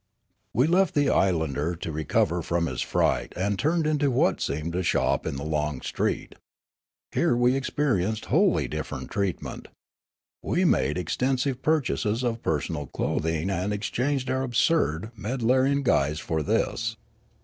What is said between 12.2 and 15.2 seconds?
of personal clothing and ex changed our absurd